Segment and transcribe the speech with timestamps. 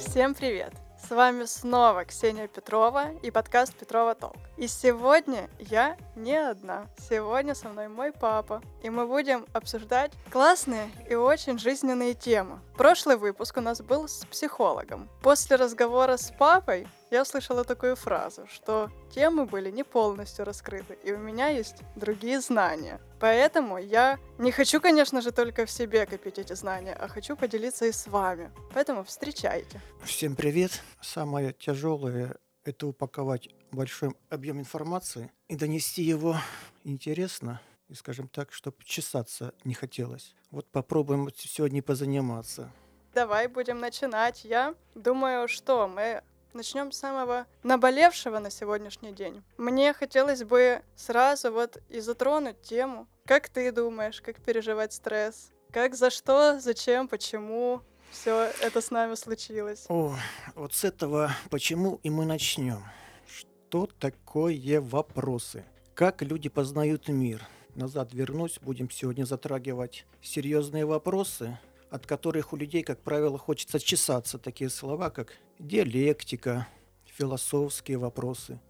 [0.00, 0.72] Всем привет!
[0.98, 4.36] С вами снова Ксения Петрова и подкаст Петрова Толк.
[4.56, 6.86] И сегодня я не одна.
[6.98, 8.62] Сегодня со мной мой папа.
[8.82, 12.60] И мы будем обсуждать классные и очень жизненные темы.
[12.76, 15.08] Прошлый выпуск у нас был с психологом.
[15.22, 21.12] После разговора с папой я услышала такую фразу, что темы были не полностью раскрыты, и
[21.12, 23.00] у меня есть другие знания.
[23.20, 27.84] Поэтому я не хочу, конечно же, только в себе копить эти знания, а хочу поделиться
[27.84, 28.50] и с вами.
[28.72, 29.80] Поэтому встречайте.
[30.02, 30.82] Всем привет.
[31.02, 36.34] Самое тяжелое– это упаковать большой объем информации и донести его
[36.82, 40.34] интересно, и, скажем так, чтобы чесаться не хотелось.
[40.50, 42.72] Вот попробуем сегодня позаниматься.
[43.12, 44.44] Давай будем начинать.
[44.44, 49.42] Я думаю, что мы Начнем с самого наболевшего на сегодняшний день.
[49.56, 53.06] Мне хотелось бы сразу вот и затронуть тему.
[53.24, 55.52] Как ты думаешь, как переживать стресс?
[55.70, 59.86] Как, за что, зачем, почему все это с нами случилось?
[59.88, 60.16] О,
[60.56, 62.82] вот с этого почему и мы начнем.
[63.28, 65.64] Что такое вопросы?
[65.94, 67.46] Как люди познают мир?
[67.76, 71.56] Назад вернусь, будем сегодня затрагивать серьезные вопросы,
[71.90, 74.38] от которых у людей, как правило, хочется чесаться.
[74.38, 76.66] Такие слова, как диалектика,
[77.04, 78.60] философские вопросы.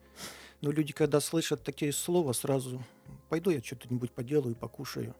[0.60, 2.82] Но люди, когда слышат такие слова, сразу
[3.28, 5.14] пойду я что-нибудь поделаю, покушаю.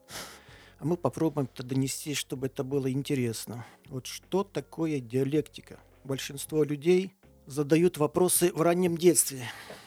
[0.78, 3.66] А мы попробуем это донести, чтобы это было интересно.
[3.88, 5.78] Вот что такое диалектика?
[6.04, 7.12] Большинство людей
[7.46, 9.44] задают вопросы в раннем детстве.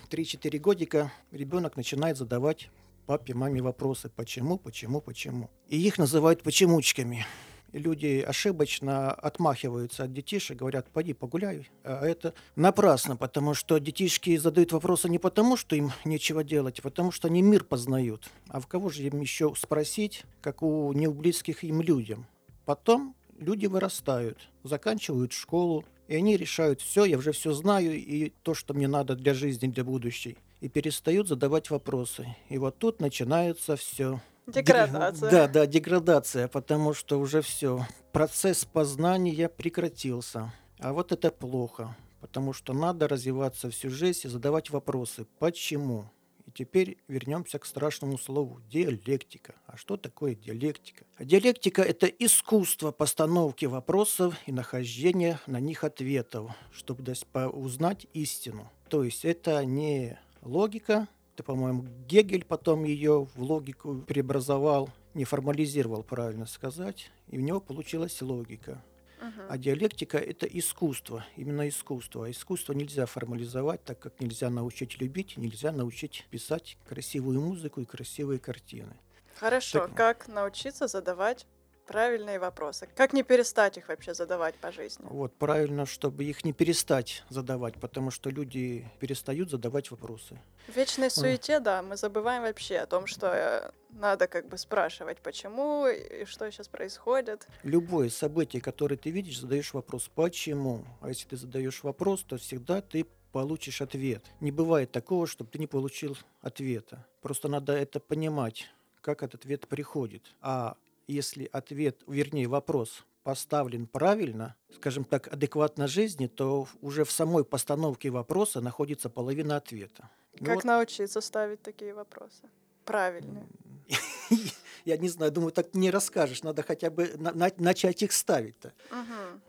[0.10, 2.70] 3-4 годика ребенок начинает задавать
[3.08, 4.10] папе, маме вопросы.
[4.16, 5.50] Почему, почему, почему.
[5.68, 7.26] И их называют почемучками
[7.74, 11.70] люди ошибочно отмахиваются от детишек, говорят, пойди погуляй.
[11.84, 16.84] А это напрасно, потому что детишки задают вопросы не потому, что им нечего делать, а
[16.84, 18.30] потому что они мир познают.
[18.48, 22.28] А в кого же им еще спросить, как у неублизких им людям?
[22.66, 28.54] Потом люди вырастают, заканчивают школу, и они решают, все, я уже все знаю, и то,
[28.54, 30.38] что мне надо для жизни, для будущей.
[30.62, 32.36] И перестают задавать вопросы.
[32.50, 34.22] И вот тут начинается все.
[34.48, 35.32] Деградация.
[35.32, 40.52] Да, да, деградация, потому что уже все, процесс познания прекратился.
[40.80, 45.26] А вот это плохо, потому что надо развиваться жизнь и задавать вопросы.
[45.40, 46.12] Почему?
[46.46, 49.56] И теперь вернемся к страшному слову– диалектика.
[49.66, 51.06] А что такое диалектика?
[51.16, 57.16] А диалектика– это искусство постановки вопросов и нахождения на них ответов, чтобы
[57.50, 58.70] узнать истину.
[58.90, 66.04] То есть это не логика, это, по-моему, Гегель потом ее в логику преобразовал, не формализировал,
[66.04, 68.84] правильно сказать, и у него получилась логика.
[69.20, 69.48] Uh-huh.
[69.50, 72.26] А диалектика– это искусство, именно искусство.
[72.26, 77.86] А искусство нельзя формализовать, так как нельзя научить любить, нельзя научить писать красивую музыку и
[77.86, 78.94] красивые картины.
[79.38, 79.96] Хорошо, так...
[79.96, 81.48] как научиться задавать
[81.88, 82.88] Правильные вопросы.
[82.96, 85.06] Как не перестать их вообще задавать по жизни?
[85.10, 90.40] Вот, правильно, чтобы их не перестать задавать, потому что люди перестают задавать вопросы.
[90.68, 95.20] В вечной суете, да, мы забываем вообще о том, что э, надо как бы спрашивать,
[95.20, 97.48] почему и что сейчас происходит.
[97.64, 100.86] Любое событие, которое ты видишь, задаешь вопрос «почему?».
[101.02, 104.24] А если ты задаешь вопрос, то всегда ты получишь ответ.
[104.40, 107.06] Не бывает такого, чтобы ты не получил ответа.
[107.22, 108.70] Просто надо это понимать,
[109.02, 110.24] как этот ответ приходит.
[110.40, 110.78] А
[111.08, 118.10] если ответ, вернее вопрос поставлен правильно, скажем так, адекватно жизни, то уже в самой постановке
[118.10, 120.10] вопроса находится половина ответа.
[120.40, 120.64] Ну как вот.
[120.66, 122.50] научиться ставить такие вопросы?
[122.86, 123.48] Правильные.
[124.86, 126.44] Я не знаю, думаю, так не расскажешь.
[126.44, 128.74] Надо хотя бы на- на- начать их ставить-то.
[128.92, 129.40] Угу.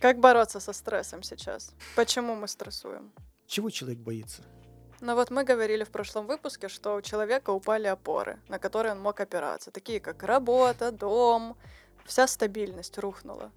[0.00, 1.74] Как бороться со стрессом сейчас?
[1.96, 3.12] Почему мы стрессуем?
[3.46, 4.42] Чего человек боится?
[5.00, 9.00] Но вот мы говорили в прошлом выпуске, что у человека упали опоры, на которые он
[9.00, 11.56] мог опираться, такие как работа, дом,
[12.04, 13.52] вся стабильность рухнула.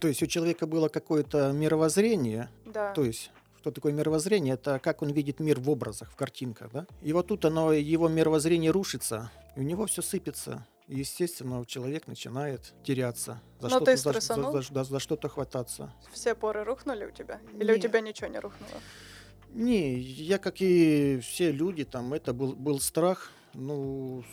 [0.00, 2.92] То есть у человека было какое-то мировоззрение, да.
[2.92, 3.30] то есть
[3.60, 4.54] что такое мировоззрение?
[4.54, 6.86] Это как он видит мир в образах, в картинках, да?
[7.02, 10.66] И вот тут оно, его мировоззрение рушится, и у него все сыпется.
[10.88, 13.40] И, естественно, человек начинает теряться.
[13.60, 15.92] За Но ты за, за, за, за что-то хвататься.
[16.10, 17.38] Все поры рухнули у тебя?
[17.54, 17.78] Или Нет.
[17.78, 18.80] у тебя ничего не рухнуло?
[19.54, 24.24] Не, я, как и все люди, там, это был, был страх, ну,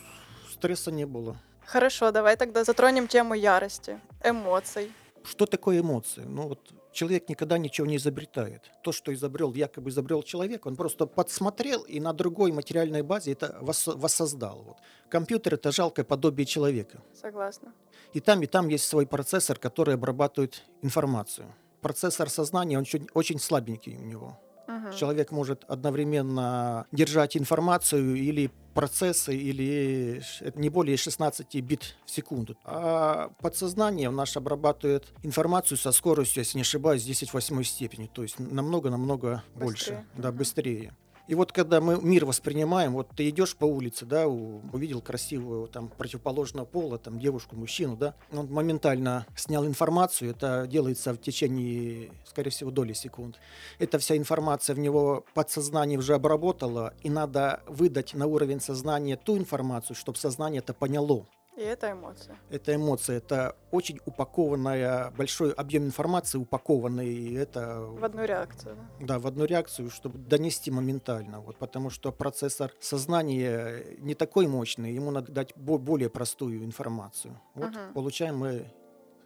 [0.52, 1.36] стресса не было.
[1.66, 4.90] Хорошо, давай тогда затронем тему ярости, эмоций.
[5.24, 6.22] Что такое эмоции?
[6.22, 8.70] Ну вот человек никогда ничего не изобретает.
[8.82, 13.58] То, что изобрел, якобы изобрел человек, он просто подсмотрел и на другой материальной базе это
[13.60, 14.62] воссоздал.
[14.62, 14.76] Вот.
[15.10, 17.02] Компьютер это жалкое подобие человека.
[17.12, 17.72] Согласна.
[18.14, 21.54] И там, и там есть свой процессор, который обрабатывает информацию.
[21.82, 24.40] Процессор сознания, он очень, очень слабенький у него.
[24.68, 24.92] Мгм.
[24.92, 30.22] Человек может одновременно держать информацию или процессы, или
[30.54, 32.56] не более 16 бит в секунду.
[32.64, 38.06] А подсознание наше обрабатывает информацию со скоростью, если не ошибаюсь, 10 в восьмой степени.
[38.12, 40.04] То есть намного-намного больше.
[40.14, 40.38] Да, Мгм.
[40.38, 40.94] быстрее.
[41.28, 45.90] И вот когда мы мир воспринимаем, вот ты идешь по улице, да, увидел красивую там
[45.90, 52.50] противоположного пола, там девушку, мужчину, да, он моментально снял информацию, это делается в течение, скорее
[52.50, 53.36] всего, доли секунд.
[53.78, 59.36] Эта вся информация в него подсознание уже обработало, и надо выдать на уровень сознания ту
[59.36, 61.26] информацию, чтобы сознание это поняло.
[61.58, 62.36] И это эмоции.
[62.50, 68.76] Это эмоция, это очень упакованная, большой объем информации упакованный, и это В одну реакцию.
[69.00, 69.06] да.
[69.06, 71.40] да, в одну реакцию, чтобы донести моментально.
[71.40, 77.40] Вот, потому что процессор сознания не такой мощный, ему надо дать бо- более простую информацию.
[77.54, 77.92] Вот Мгм.
[77.92, 78.70] получаем мы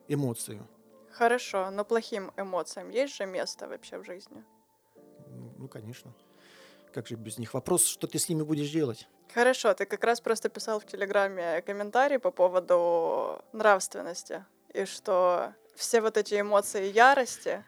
[0.08, 0.67] эмоцию.
[1.11, 4.43] Хорошо, но плохим эмоциям есть же место вообще в жизни?
[5.28, 6.12] Ну, Ну, конечно.
[6.94, 7.52] Как же без них?
[7.55, 9.06] Вопрос, что ты с ними будешь делать?
[9.34, 14.44] Хорошо, ты как раз просто писал в Телеграме комментарий по поводу нравственности,
[14.75, 17.64] и что все вот эти эмоции ярости,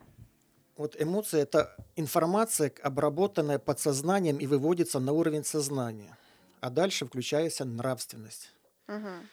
[0.76, 6.18] Вот эмоция– это информация, обработанная подсознанием и выводится на уровень сознания.
[6.60, 8.52] А дальше включается нравственность.
[8.88, 9.28] Мгм.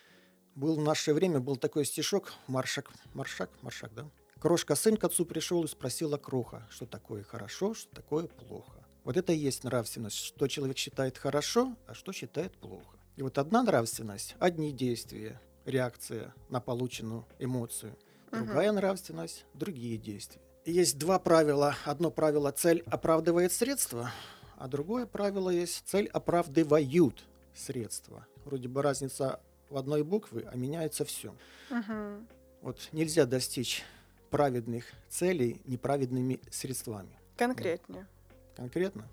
[0.56, 4.06] Был в наше время был такой стишок Маршак, Маршак, Маршак, да?
[4.40, 8.81] Крошка сын к отцу пришел и спросила Кроха, что такое хорошо, что такое плохо.
[9.04, 12.98] Вот это и есть нравственность, что человек считает хорошо, а что считает плохо.
[13.16, 17.98] И вот одна нравственность, одни действия, реакция на полученную эмоцию.
[18.32, 20.42] Другая нравственность, другие действия.
[20.66, 21.76] И есть два правила.
[21.86, 24.12] Одно правило– цель оправдывает средства,
[24.58, 28.26] а другое правило есть– цель оправдывают средства.
[28.46, 31.36] Вроде бы разница в одной букве, а меняется все.
[31.70, 32.28] Мгм.
[32.62, 33.84] Вот нельзя достичь
[34.30, 37.20] праведных целей неправедными средствами.
[37.36, 38.08] конкретнее.
[38.56, 39.08] Конкретно.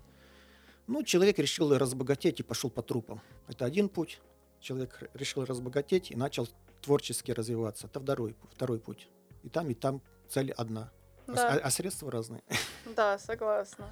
[0.87, 3.21] Ну, человек решил разбогатеть и пошел по трупам.
[3.47, 4.19] Это один путь.
[4.59, 6.47] Человек решил разбогатеть и начал
[6.81, 7.87] творчески развиваться.
[7.87, 9.07] Это второй, второй путь.
[9.43, 10.91] И там, и там цель одна.
[11.27, 11.53] А, Да.
[11.53, 12.41] а- а средства разные.
[12.95, 13.87] Да, согласна.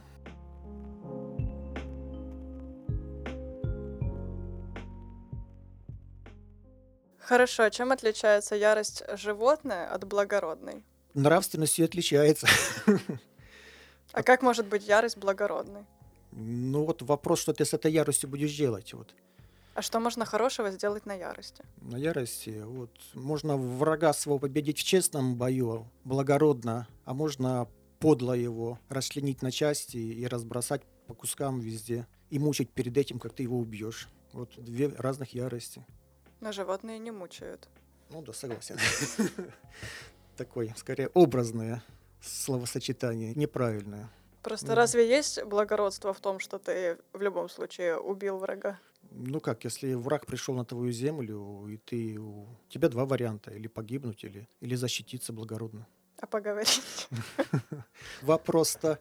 [7.20, 10.84] Хорошо, а чем отличается ярость животное от благородной?
[11.14, 12.48] Нравственностью отличается.
[14.14, 15.86] А как может быть ярость благородной?
[16.32, 18.94] Ну вот вопрос, что ты с этой яростью будешь делать.
[18.94, 19.14] Вот.
[19.74, 21.64] А что можно хорошего сделать на ярости?
[21.82, 22.62] На ярости.
[22.64, 22.92] Вот.
[23.14, 27.68] Можно врага своего победить в честном бою, благородно, а можно
[28.00, 32.08] подло его расчленить на части и разбросать по кускам везде.
[32.30, 34.10] И мучить перед этим, как ты его убьешь.
[34.34, 35.86] Вот две разных ярости.
[36.40, 37.68] Но животные не мучают.
[38.10, 38.78] Ну да, согласен.
[40.38, 41.84] Такое, скорее, образное
[42.22, 44.10] словосочетание, неправильное.
[44.44, 44.76] Просто Да.
[44.76, 48.80] разве есть благородство в том, что ты в любом случае убил врага?
[49.12, 52.18] Ну как, если враг пришел на твою землю, и ты...
[52.20, 53.52] У тебя два варианта.
[53.52, 55.88] Или погибнуть, или, или защититься благородно.
[56.20, 57.08] А поговорить?
[58.22, 59.00] Вопрос-то,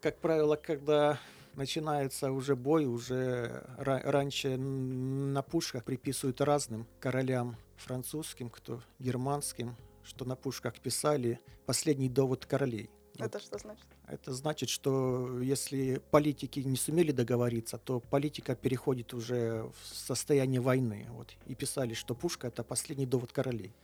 [0.00, 1.18] как правило, когда
[1.54, 10.24] начинается уже бой, уже ра- раньше на пушках приписывают разным королям французским, кто германским, что
[10.24, 12.90] на пушках писали «последний довод королей».
[13.18, 13.86] Вот Это что значит?
[14.06, 21.06] Это значит, что если политики не сумели договориться, то политика переходит уже в состояние войны.
[21.10, 21.28] Вот.
[21.46, 23.74] И писали, что пушка это последний довод королей.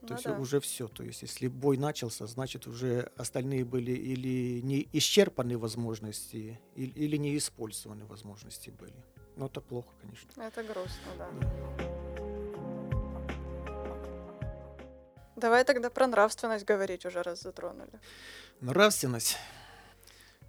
[0.00, 0.38] То Ну есть да.
[0.38, 0.88] уже все.
[0.88, 7.16] То есть если бой начался, значит уже остальные были или не исчерпаны возможности, или, или
[7.16, 9.04] не использованы возможности были.
[9.36, 10.42] Но это плохо, конечно.
[10.42, 11.99] Это грустно, да.
[15.40, 17.98] Давай тогда про нравственность говорить уже раз затронули.
[18.60, 19.38] Нравственность.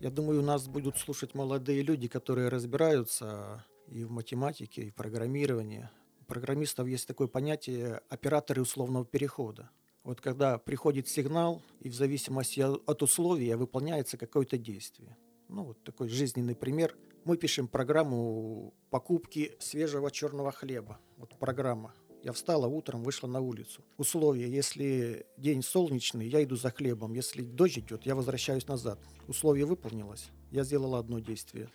[0.01, 5.89] Я думаю, нас будут слушать молодые люди, которые разбираются и в математике, и в программировании.
[6.19, 9.69] У программистов есть такое понятие операторы условного перехода.
[10.03, 15.15] Вот когда приходит сигнал, и в зависимости от условия выполняется какое-то действие.
[15.47, 16.97] Ну, вот такой жизненный пример.
[17.23, 20.99] Мы пишем программу покупки свежего черного хлеба.
[21.17, 21.93] Вот программа.
[22.23, 23.81] Я встала утром, вышла на улицу.
[23.97, 27.13] Условия, если день солнечный, я иду за хлебом.
[27.13, 28.99] Если дождь идет, я возвращаюсь назад.
[29.27, 30.29] Условие выполнилось.
[30.51, 31.69] Я сделала одно действие.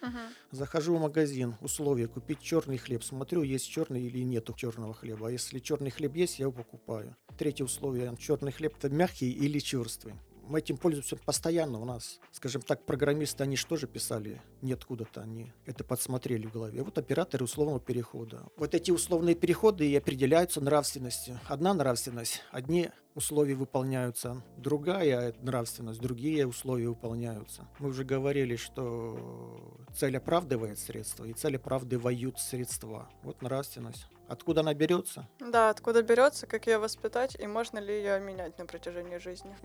[0.53, 3.03] Захожу в магазин, условия купить черный хлеб.
[3.03, 5.29] Смотрю, есть черный или нету черного хлеба.
[5.29, 7.17] А если черный хлеб есть, я его покупаю.
[7.39, 8.15] Третье условие.
[8.19, 10.15] Черный хлеб это мягкий или черствый.
[10.49, 12.21] Мы этим пользуемся постоянно у нас.
[12.31, 14.41] Скажем так, программисты, они что же писали?
[14.63, 16.83] Не откуда-то они это подсмотрели в голове.
[16.83, 18.45] Вот операторы условного перехода.
[18.57, 21.41] Вот эти условные переходы и определяются нравственностью.
[21.49, 27.67] Одна нравственность, одни условия выполняются, другая нравственность, другие условия выполняются.
[27.79, 33.09] Мы уже говорили, что цель оправдывает средства, и цель оправдывают средства.
[33.23, 34.07] Вот нравственность.
[34.29, 35.27] Откуда она берется?
[35.41, 39.57] Да, откуда берется, как ее воспитать, и можно ли ее менять на протяжении жизни?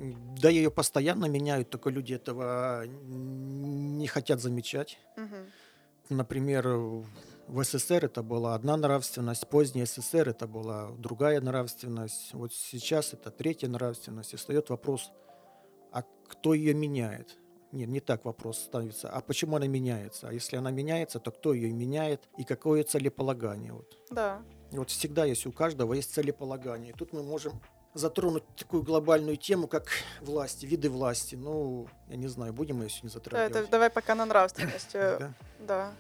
[0.41, 4.97] Да, ее постоянно меняют, только люди этого не хотят замечать.
[5.17, 6.15] Угу.
[6.15, 7.03] Например,
[7.47, 13.31] в СССР это была одна нравственность, поздний СССР это была другая нравственность, вот сейчас это
[13.31, 14.33] третья нравственность.
[14.33, 15.11] И встает вопрос,
[15.91, 17.37] а кто ее меняет?
[17.71, 19.09] Нет, не так вопрос ставится.
[19.09, 20.27] А почему она меняется?
[20.27, 23.71] А если она меняется, то кто ее меняет и какое целеполагание?
[23.71, 23.97] Вот.
[24.09, 24.41] Да.
[24.71, 26.91] И вот всегда есть у каждого есть целеполагание.
[26.91, 27.61] И тут мы можем
[27.93, 29.87] затронуть такую глобальную тему, как
[30.21, 31.35] власти, виды власти.
[31.35, 33.53] Ну, я не знаю, будем мы ее сегодня затрагивать.
[33.53, 35.33] Да, это давай пока на нравственности.
[35.59, 35.93] Да.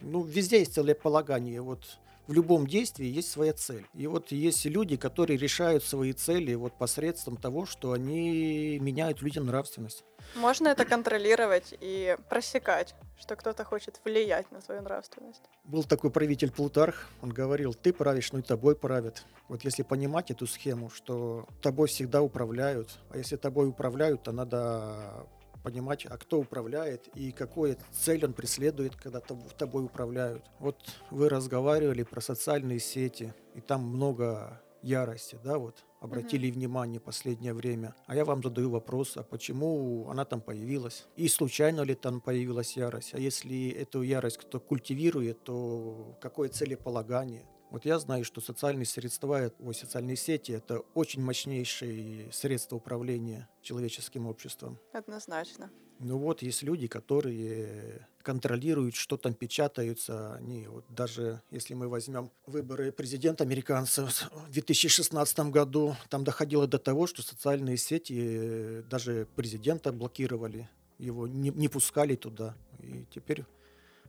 [0.00, 1.60] Ну, везде есть целеполагание.
[1.60, 1.98] Вот
[2.30, 3.84] в любом действии есть своя цель.
[3.92, 9.46] И вот есть люди, которые решают свои цели вот посредством того, что они меняют людям
[9.46, 10.04] нравственность.
[10.36, 15.42] Можно это контролировать и просекать, что кто-то хочет влиять на свою нравственность.
[15.64, 19.24] Был такой правитель Плутарх, он говорил, ты правишь, ну и тобой правят.
[19.48, 25.26] Вот если понимать эту схему, что тобой всегда управляют, а если тобой управляют, то надо
[25.62, 30.44] понимать, а кто управляет и какую цель он преследует, когда тобой управляют.
[30.58, 30.76] Вот
[31.10, 36.54] вы разговаривали про социальные сети, и там много ярости, да, вот обратили mm-hmm.
[36.54, 37.94] внимание последнее время.
[38.06, 41.06] А я вам задаю вопрос, а почему она там появилась?
[41.16, 43.14] И случайно ли там появилась ярость?
[43.14, 47.44] А если эту ярость кто культивирует, то какое целеполагание?
[47.70, 54.26] Вот я знаю, что социальные средства, ой, социальные сети– это очень мощнейшие средства управления человеческим
[54.26, 54.78] обществом.
[54.92, 55.70] Однозначно.
[56.00, 60.34] Ну вот, есть люди, которые контролируют, что там печатаются.
[60.34, 66.78] Они, вот даже если мы возьмем выборы президента американцев в 2016 году, там доходило до
[66.78, 72.56] того, что социальные сети э, даже президента блокировали, его не, не пускали туда.
[72.78, 73.44] И теперь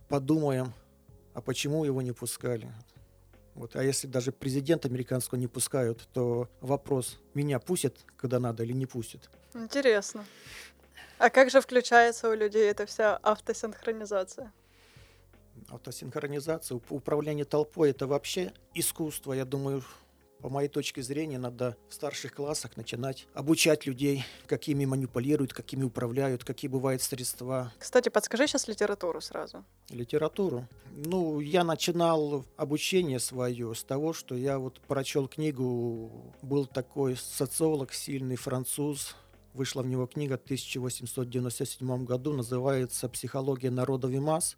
[0.07, 0.73] подумаем,
[1.33, 2.71] а почему его не пускали?
[3.55, 3.75] Вот.
[3.75, 8.85] А если даже президента американского не пускают, то вопрос, меня пустят, когда надо, или не
[8.85, 9.29] пустят?
[9.53, 10.25] Интересно.
[11.17, 14.51] А как же включается у людей эта вся автосинхронизация?
[15.69, 19.83] Автосинхронизация, управление толпой– это вообще искусство, я думаю,
[20.41, 26.43] по моей точке зрения, надо в старших классах начинать обучать людей, какими манипулируют, какими управляют,
[26.43, 27.71] какие бывают средства.
[27.77, 29.63] Кстати, подскажи сейчас литературу сразу.
[29.89, 30.67] Литературу?
[30.91, 37.93] Ну, я начинал обучение свое с того, что я вот прочел книгу, был такой социолог,
[37.93, 39.15] сильный француз,
[39.53, 44.57] вышла в него книга в 1897 году, называется «Психология народов и масс»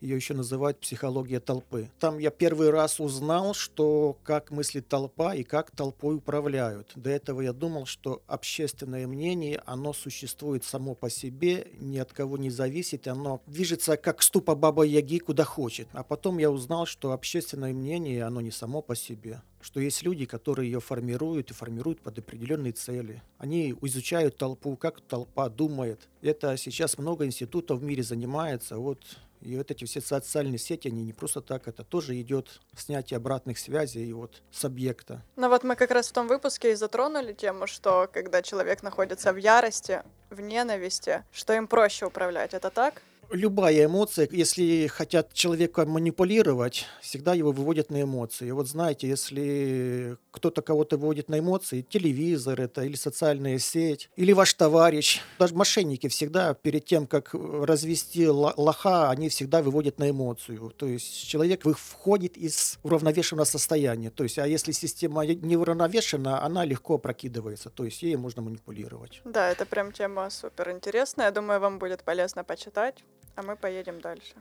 [0.00, 1.90] ее еще называют психология толпы.
[1.98, 6.92] Там я первый раз узнал, что как мыслит толпа и как толпой управляют.
[6.94, 12.36] До этого я думал, что общественное мнение, оно существует само по себе, ни от кого
[12.36, 15.88] не зависит, оно движется как ступа баба Яги куда хочет.
[15.92, 20.24] А потом я узнал, что общественное мнение, оно не само по себе что есть люди,
[20.24, 23.22] которые ее формируют и формируют под определенные цели.
[23.38, 26.08] Они изучают толпу, как толпа думает.
[26.22, 28.76] Это сейчас много институтов в мире занимается.
[28.78, 29.00] Вот
[29.40, 33.58] и вот эти все социальные сети, они не просто так, это тоже идет снятие обратных
[33.58, 35.22] связей вот с объекта.
[35.36, 39.32] Ну вот мы как раз в том выпуске и затронули тему, что когда человек находится
[39.32, 43.02] в ярости, в ненависти, что им проще управлять, это так?
[43.30, 48.50] Любая эмоция, если хотят человека манипулировать, всегда его выводят на эмоции.
[48.50, 54.54] Вот знаете, если кто-то кого-то выводит на эмоции, телевизор это или социальная сеть, или ваш
[54.54, 60.70] товарищ, даже мошенники всегда перед тем, как развести лоха, они всегда выводят на эмоцию.
[60.76, 64.10] То есть человек входит из уравновешенного состояния.
[64.10, 67.70] То есть, а если система не уравновешена, она легко прокидывается.
[67.70, 69.20] То есть ей можно манипулировать.
[69.24, 71.26] Да, это прям тема супер интересная.
[71.26, 73.04] Я думаю, вам будет полезно почитать.
[73.38, 74.34] А мы поедем дальше.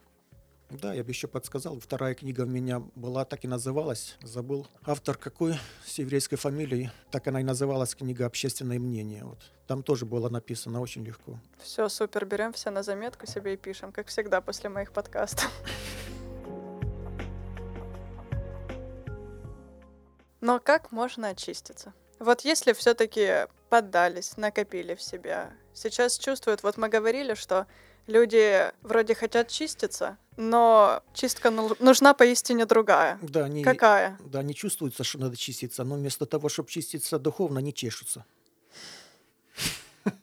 [0.71, 1.79] Да, я бы еще подсказал.
[1.79, 4.17] Вторая книга у меня была, так и называлась.
[4.23, 4.67] Забыл.
[4.83, 5.53] Автор какой
[5.85, 6.89] с еврейской фамилией.
[7.11, 9.23] Так она и называлась книга «Общественное мнение».
[9.23, 9.37] Вот.
[9.67, 11.39] Там тоже было написано очень легко.
[11.59, 12.25] Все, супер.
[12.25, 15.51] Берем все на заметку себе и пишем, как всегда после моих подкастов.
[20.41, 21.93] Но как можно очиститься?
[22.17, 27.67] Вот если все-таки поддались, накопили в себя, сейчас чувствуют, вот мы говорили, что
[28.07, 33.19] люди вроде хотят чиститься, но чистка нужна поистине другая.
[33.21, 34.17] Да, они, Какая?
[34.25, 38.25] Да, не чувствуется, что надо чиститься, но вместо того, чтобы чиститься духовно, не чешутся.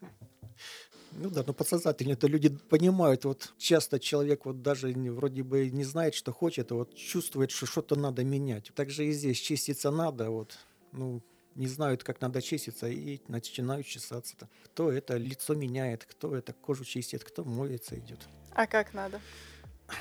[1.16, 3.24] Ну да, но подсознательно это люди понимают.
[3.24, 7.66] Вот часто человек вот даже вроде бы не знает, что хочет, а вот чувствует, что
[7.66, 8.72] что-то надо менять.
[8.74, 10.30] Также и здесь чиститься надо.
[10.30, 10.58] Вот,
[10.90, 11.22] ну,
[11.54, 14.36] не знают, как надо чиститься, и начинают чесаться.
[14.36, 14.48] -то.
[14.64, 18.20] Кто это лицо меняет, кто это кожу чистит, кто моется идет.
[18.50, 19.20] А как надо?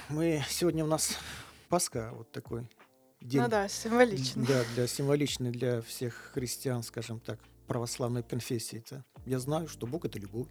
[0.09, 1.17] Мы сегодня у нас
[1.69, 2.67] Пасха вот такой
[3.21, 3.41] день.
[3.41, 4.45] Ну да, символичный.
[4.47, 8.83] Да, для символичный для всех христиан, скажем так, православной конфессии.
[8.89, 9.03] -то.
[9.25, 10.49] Я знаю, что Бог это любовь.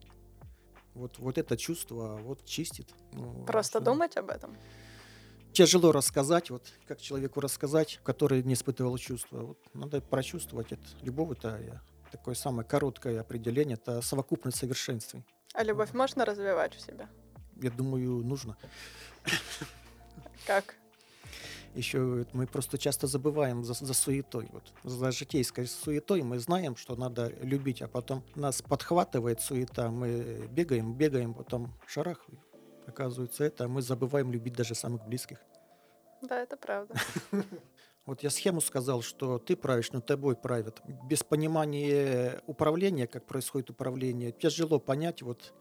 [0.94, 2.88] Вот, вот это чувство вот чистит.
[3.12, 3.80] Ну, Просто что...
[3.80, 4.56] думать об этом?
[5.52, 9.40] Тяжело рассказать, вот как человеку рассказать, который не испытывал чувства.
[9.40, 10.82] Вот, надо прочувствовать это.
[11.02, 15.24] Любовь это такое самое короткое определение, это совокупность совершенствий.
[15.54, 17.08] А любовь можно развивать в себе?
[17.60, 18.56] Я думаю, нужно.
[20.46, 20.74] Как?
[21.74, 26.96] еще мы просто часто забываем за, за суетой, вот, за житейской суетой мы знаем, что
[26.96, 32.26] надо любить, а потом нас подхватывает суета, мы бегаем, бегаем, потом шарах,
[32.88, 35.38] оказывается это, а мы забываем любить даже самых близких.
[36.22, 36.94] Да, это правда.
[38.04, 40.80] Вот я схему сказал, что ты правишь, но тобой правят.
[41.04, 45.54] Без понимания управления, как происходит управление, тяжело понять, вот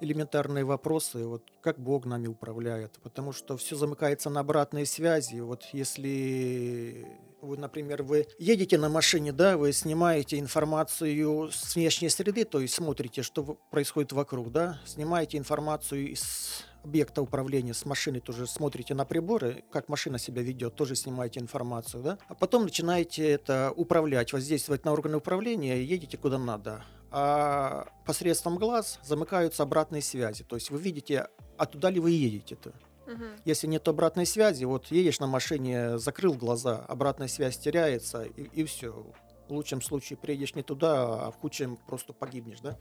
[0.00, 5.38] элементарные вопросы, вот как Бог нами управляет, потому что все замыкается на обратной связи.
[5.38, 7.06] Вот если
[7.42, 12.74] вы, например, вы едете на машине, да, вы снимаете информацию с внешней среды, то есть
[12.74, 19.04] смотрите, что происходит вокруг, да, снимаете информацию из объекта управления с машины тоже смотрите на
[19.04, 24.84] приборы, как машина себя ведет, тоже снимаете информацию, да, а потом начинаете это управлять, воздействовать
[24.84, 30.44] на органы управления едете куда надо а посредством глаз замыкаются обратные связи.
[30.44, 31.28] То есть вы видите,
[31.58, 32.72] а туда ли вы едете-то.
[33.10, 33.24] Угу.
[33.44, 38.64] Если нет обратной связи, вот едешь на машине, закрыл глаза, обратная связь теряется, и, и
[38.64, 39.06] все.
[39.48, 42.78] В лучшем случае приедешь не туда, а в худшем просто погибнешь, да?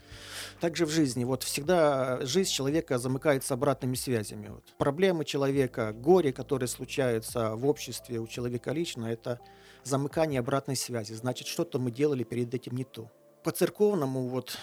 [0.59, 1.23] Также в жизни.
[1.23, 4.49] Вот всегда жизнь человека замыкается обратными связями.
[4.49, 4.63] Вот.
[4.77, 9.39] Проблемы человека, горе, которые случаются в обществе у человека лично, это
[9.83, 11.13] замыкание обратной связи.
[11.13, 13.09] Значит, что-то мы делали перед этим не то
[13.43, 14.57] по-церковному вот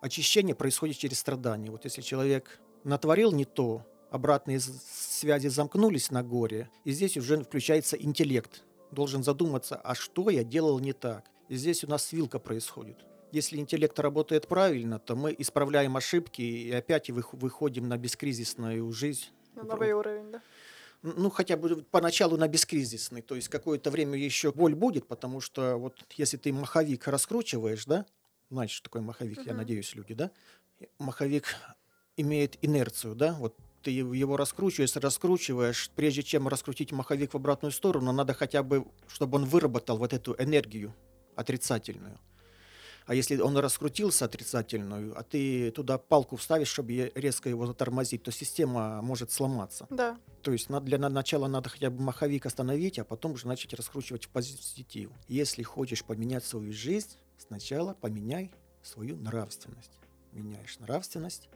[0.00, 1.70] очищение происходит через страдания.
[1.70, 7.96] Вот если человек натворил не то, обратные связи замкнулись на горе, и здесь уже включается
[7.96, 8.62] интеллект.
[8.90, 11.24] Должен задуматься, а что я делал не так?
[11.48, 12.98] И здесь у нас вилка происходит.
[13.32, 19.26] Если интеллект работает правильно, то мы исправляем ошибки и опять выходим на бескризисную жизнь.
[19.54, 20.42] На новый уровень, да?
[21.02, 23.22] ну, хотя бы поначалу на бескризисный.
[23.22, 28.06] То есть какое-то время еще боль будет, потому что вот если ты маховик раскручиваешь, да,
[28.50, 29.48] знаешь, что такое маховик, uh-huh.
[29.48, 30.30] я надеюсь, люди, да,
[30.98, 31.54] маховик
[32.16, 38.12] имеет инерцию, да, вот ты его раскручиваешь, раскручиваешь, прежде чем раскрутить маховик в обратную сторону,
[38.12, 40.94] надо хотя бы, чтобы он выработал вот эту энергию
[41.36, 42.18] отрицательную.
[43.06, 48.30] А если он раскрутился отрицательную, а ты туда палку вставишь, чтобы резко его затормозить, то
[48.30, 49.86] система может сломаться.
[49.90, 50.16] Да.
[50.42, 54.28] То есть для начала надо хотя бы маховик остановить, а потом уже начать раскручивать в
[54.28, 55.10] позитив.
[55.26, 59.90] Если хочешь поменять свою жизнь, сначала поменяй свою нравственность.
[60.32, 61.48] Меняешь нравственность,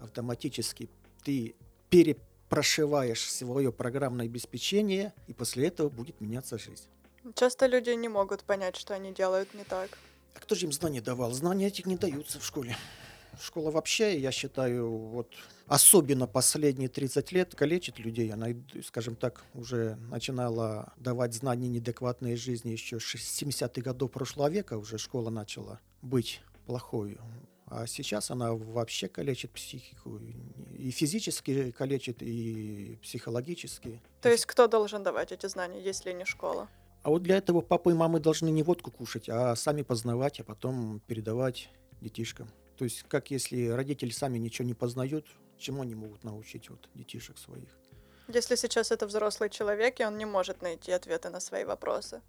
[0.00, 0.88] автоматически
[1.24, 1.54] ты
[1.92, 6.88] перепрошиваешь свое программное обеспечение, и после этого будет меняться жизнь.
[7.34, 9.90] Часто люди не могут понять, что они делают не так.
[10.34, 11.32] А кто же им знания давал?
[11.32, 12.74] Знания этих не даются в школе.
[13.38, 15.34] Школа вообще, я считаю, вот
[15.66, 18.32] особенно последние 30 лет калечит людей.
[18.32, 18.48] Она,
[18.86, 24.78] скажем так, уже начинала давать знания неадекватной жизни еще с 70-х годов прошлого века.
[24.78, 27.18] Уже школа начала быть плохой.
[27.74, 30.20] А сейчас она вообще калечит психику.
[30.76, 34.02] И физически калечит, и психологически.
[34.20, 36.68] То есть кто должен давать эти знания, если не школа?
[37.02, 40.44] А вот для этого папа и мамы должны не водку кушать, а сами познавать, а
[40.44, 41.70] потом передавать
[42.02, 42.50] детишкам.
[42.76, 47.38] То есть, как если родители сами ничего не познают, чему они могут научить вот детишек
[47.38, 47.70] своих?
[48.28, 52.20] Если сейчас это взрослый человек, и он не может найти ответы на свои вопросы.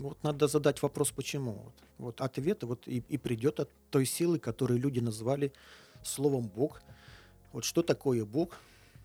[0.00, 1.52] Вот надо задать вопрос, почему.
[1.52, 5.52] Вот, вот ответ вот и, и придет от той силы, которую люди назвали
[6.02, 6.82] словом Бог.
[7.52, 8.58] Вот что такое Бог?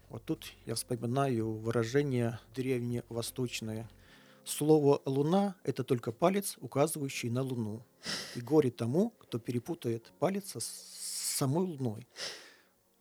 [0.09, 3.89] Вот тут я вспоминаю выражение древневосточное–
[4.45, 7.81] Слово «луна»— это только палец, указывающий на луну.
[8.35, 12.07] И горе тому, кто перепутает палец с самой луной.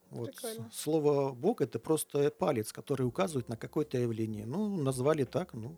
[0.09, 0.35] Вот.
[0.73, 4.47] Слово «бог»— это просто палец, который указывает на какое-то явление.
[4.47, 5.77] Ну, назвали так, ну,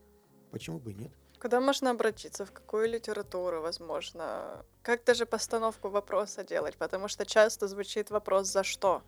[0.53, 1.11] почему бы и нет.
[1.41, 2.47] Куда можно обратиться?
[2.47, 4.65] В какую литературу, возможно?
[4.83, 6.77] Как даже постановку вопроса делать?
[6.77, 9.03] Потому что часто звучит вопрос «за что?».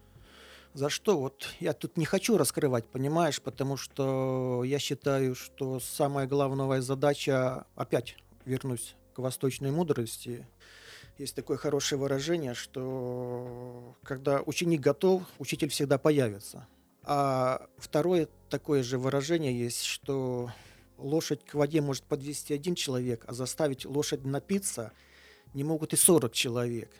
[0.74, 1.18] За что?
[1.18, 7.64] Вот я тут не хочу раскрывать, понимаешь, потому что я считаю, что самая главная задача,
[7.74, 10.46] опять вернусь к восточной мудрости,
[11.16, 16.68] есть такое хорошее выражение, что когда ученик готов, учитель всегда появится.
[17.02, 20.52] А второе такое же выражение есть, что
[20.98, 24.92] лошадь к воде может подвести один человек, а заставить лошадь напиться
[25.54, 26.90] не могут и 40 человек.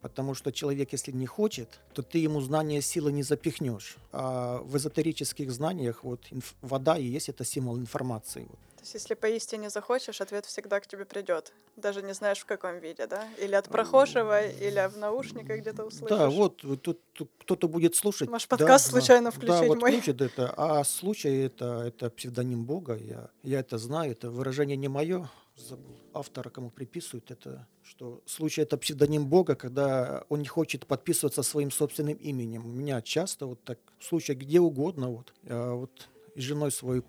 [0.00, 3.96] Потому что человек, если не хочет, то ты ему знания силы не запихнешь.
[4.12, 8.46] А в эзотерических знаниях вот инф- вода и есть это символ информации.
[8.48, 8.58] Вот.
[8.78, 11.52] То есть, если поистине захочешь, ответ всегда к тебе придет.
[11.74, 13.28] Даже не знаешь, в каком виде, да?
[13.38, 16.16] Или от прохожего, или в наушниках где-то услышишь.
[16.16, 17.00] Да, вот, тут,
[17.40, 18.30] кто-то будет слушать.
[18.30, 19.90] Можешь да, подкаст да, случайно Да, включить вот мой.
[19.90, 20.54] включит это.
[20.56, 22.96] А случай это, это псевдоним Бога.
[22.96, 24.12] Я, я это знаю.
[24.12, 25.28] Это выражение не мое.
[25.56, 31.42] Забыл автора, кому приписывают это, что случай это псевдоним Бога, когда он не хочет подписываться
[31.42, 32.64] своим собственным именем.
[32.64, 35.10] У меня часто вот так случай где угодно.
[35.10, 37.02] Вот, я вот с женой своей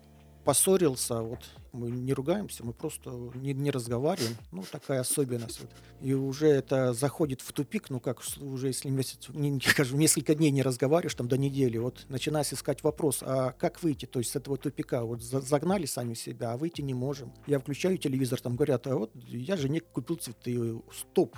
[0.50, 1.38] поссорился, вот
[1.70, 5.60] мы не ругаемся, мы просто не, не разговариваем, ну такая особенность.
[5.60, 5.70] Вот.
[6.00, 10.34] И уже это заходит в тупик, ну как уже если месяц, не, не скажу, несколько
[10.34, 14.32] дней не разговариваешь, там до недели, вот начинаешь искать вопрос, а как выйти, то есть
[14.32, 17.32] с этого тупика, вот за- загнали сами себя, а выйти не можем.
[17.46, 21.36] Я включаю телевизор, там говорят, а вот я жене купил цветы, стоп,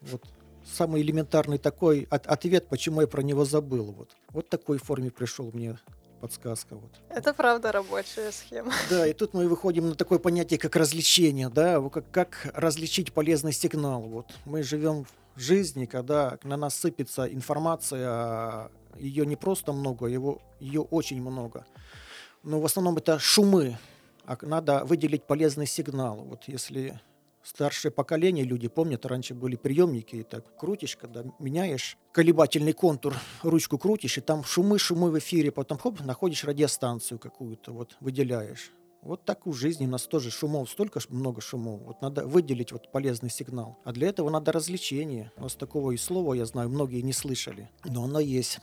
[0.00, 0.24] вот
[0.64, 3.92] самый элементарный такой от- ответ, почему я про него забыл.
[3.92, 5.78] Вот, вот такой форме пришел мне
[6.24, 6.74] подсказка.
[6.76, 6.90] Вот.
[7.10, 8.72] Это правда рабочая схема.
[8.90, 13.52] Да, и тут мы выходим на такое понятие, как развлечение, да, как, как различить полезный
[13.52, 14.00] сигнал.
[14.00, 20.06] Вот мы живем в жизни, когда на нас сыпется информация, а ее не просто много,
[20.06, 21.66] его, ее очень много.
[22.42, 23.76] Но в основном это шумы,
[24.24, 26.16] а надо выделить полезный сигнал.
[26.16, 27.00] Вот если
[27.44, 33.78] старшее поколение люди помнят, раньше были приемники, и так крутишь, когда меняешь колебательный контур, ручку
[33.78, 38.72] крутишь, и там шумы, шумы в эфире, потом хоп, находишь радиостанцию какую-то, вот выделяешь.
[39.04, 41.82] Вот так в жизни у нас тоже шумов, столько много шумов.
[41.82, 43.78] Вот надо выделить вот полезный сигнал.
[43.84, 45.30] А для этого надо развлечение.
[45.36, 47.68] У нас такого и слова, я знаю, многие не слышали.
[47.84, 48.60] Но оно есть.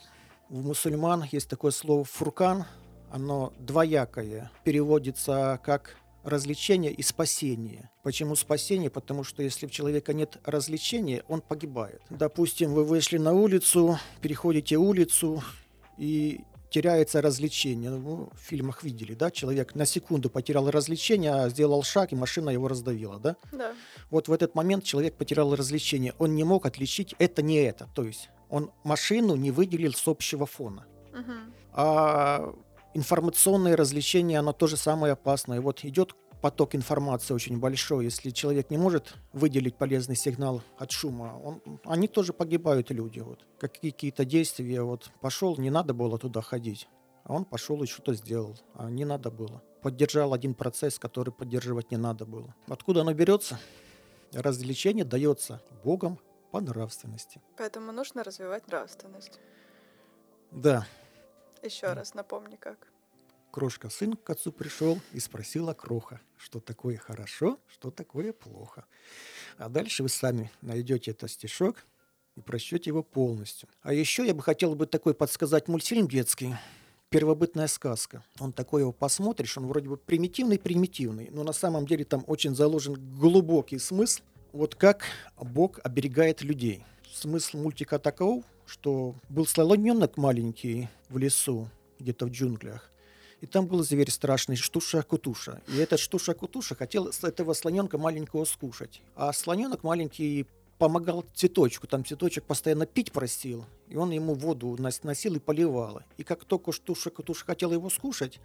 [0.50, 2.64] У мусульман есть такое слово фуркан.
[3.12, 4.50] Оно двоякое.
[4.64, 7.90] Переводится как развлечение и спасение.
[8.02, 8.90] Почему спасение?
[8.90, 12.02] Потому что если у человека нет развлечения, он погибает.
[12.10, 15.42] Допустим, вы вышли на улицу, переходите улицу
[15.98, 17.90] и теряется развлечение.
[17.90, 22.50] Ну, в фильмах видели, да, человек на секунду потерял развлечение, а сделал шаг, и машина
[22.50, 23.36] его раздавила, да?
[23.52, 23.74] Да.
[24.10, 26.14] Вот в этот момент человек потерял развлечение.
[26.18, 27.88] Он не мог отличить это не это.
[27.94, 30.86] То есть он машину не выделил с общего фона.
[31.12, 31.52] Мгм.
[31.74, 32.54] А
[32.94, 35.60] информационное развлечение, оно тоже самое опасное.
[35.60, 38.04] Вот идет поток информации очень большой.
[38.04, 43.20] Если человек не может выделить полезный сигнал от шума, он, они тоже погибают, люди.
[43.20, 43.46] Вот.
[43.58, 46.88] Как какие-то действия, вот пошел, не надо было туда ходить.
[47.24, 49.62] А он пошел и что-то сделал, а не надо было.
[49.80, 52.54] Поддержал один процесс, который поддерживать не надо было.
[52.68, 53.58] Откуда оно берется?
[54.32, 56.18] Развлечение дается Богом
[56.50, 57.40] по нравственности.
[57.56, 59.38] Поэтому нужно развивать нравственность.
[60.50, 60.86] Да,
[61.62, 62.88] Еще раз напомни, как.
[63.52, 68.84] Крошка сын к отцу пришел и спросила Кроха, что такое хорошо, что такое плохо.
[69.58, 71.84] А дальше вы сами найдете этот стишок
[72.34, 73.68] и прочтете его полностью.
[73.82, 76.56] А еще я бы хотел бы такой подсказать мультфильм детский.
[77.10, 78.24] Первобытная сказка.
[78.40, 82.94] Он такой его посмотришь, он вроде бы примитивный-примитивный, но на самом деле там очень заложен
[82.94, 84.22] глубокий смысл.
[84.52, 85.04] Вот как
[85.36, 86.84] Бог оберегает людей.
[87.12, 92.90] Смысл мультика таков, что был слоненок маленький в лесу, где-то в джунглях,
[93.42, 95.60] и там был зверь страшный, Штуша-Кутуша.
[95.68, 99.02] И этот Штуша-Кутуша хотел этого слоненка маленького скушать.
[99.14, 100.46] А слоненок маленький
[100.78, 101.86] помогал цветочку.
[101.86, 103.66] Там цветочек постоянно пить просил.
[103.88, 106.02] И он ему воду носил и поливал.
[106.16, 108.40] И как только Штуша-Кутуша хотел его скушать,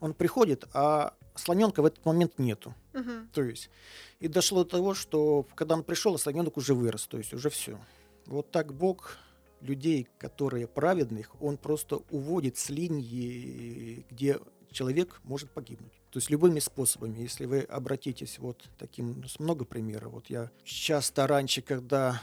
[0.00, 2.74] он приходит, а слоненка в этот момент нету.
[2.94, 3.28] Мгм.
[3.32, 3.70] То есть,
[4.18, 7.78] и дошло до того, что когда он пришел, слоненок уже вырос, то есть уже все.
[8.24, 9.18] Вот так Бог
[9.60, 14.38] людей, которые праведных, он просто уводит с линии, где
[14.70, 15.92] человек может погибнуть.
[16.10, 20.12] То есть любыми способами, если вы обратитесь, вот таким, много примеров.
[20.12, 22.20] Вот я часто раньше, когда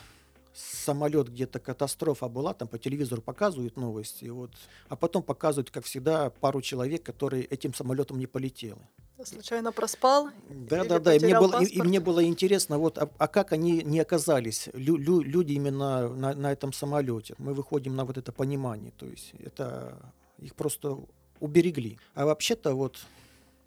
[0.57, 4.51] самолет где-то катастрофа была, там по телевизору показывают новости, вот,
[4.89, 8.75] а потом показывают, как всегда, пару человек, которые этим самолетом не полетели.
[9.23, 10.29] Случайно проспал?
[10.49, 11.15] Да, да, да.
[11.15, 14.69] И мне, было, и- и, мне было интересно, вот, а, а как они не оказались,
[14.73, 17.33] лю- лю- люди именно на, на этом самолете.
[17.39, 19.97] Мы выходим на вот это понимание, то есть это
[20.39, 20.97] их просто
[21.39, 21.97] уберегли.
[22.13, 22.97] А вообще-то вот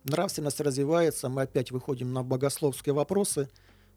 [0.04, 3.48] нравственность развивается, мы опять выходим на богословские вопросы,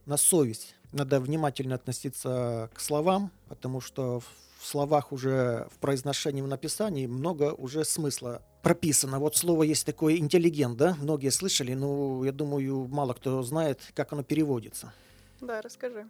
[0.05, 0.75] на совесть.
[0.93, 7.51] Надо внимательно относиться к словам, потому что в словах уже, в произношении, в написании много
[7.53, 9.19] уже смысла прописано.
[9.19, 10.95] Вот слово есть такое интеллигент, да?
[11.01, 14.93] Многие слышали, но я думаю, мало кто знает, как оно переводится.
[15.41, 16.07] Да, расскажи.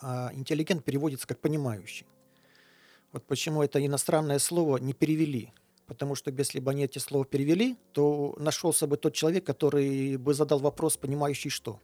[0.00, 2.06] А интеллигент переводится как понимающий.
[3.12, 5.52] Вот почему это иностранное слово не перевели.
[5.86, 10.34] Потому что если бы они эти слова перевели, то нашелся бы тот человек, который бы
[10.34, 11.80] задал вопрос, понимающий что.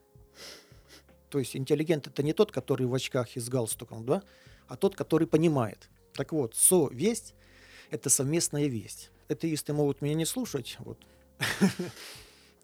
[1.31, 4.23] То есть интеллигент это не тот, который в очках и с галстуком, да,
[4.69, 5.89] а тот, который понимает.
[6.13, 7.35] Так вот, совесть–
[7.91, 9.11] это совместная весть.
[9.29, 10.77] Атеисты могут меня не слушать.
[10.81, 10.99] Вот.